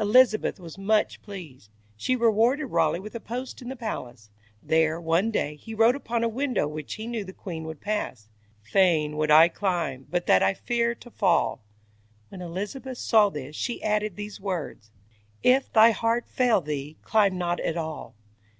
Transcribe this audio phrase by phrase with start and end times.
[0.00, 4.28] Elizabeth was much pleased; she rewarded Raleigh with a post in the palace.
[4.60, 8.26] There, one day, he wrote upon a window which he knew the queen would pass:
[8.62, 11.60] "Fain would I climb, but that I fear to fall".
[12.30, 14.90] When Elizabeth saw this, she added these words:
[15.40, 18.16] "If thy heart fail thee, climb not at all".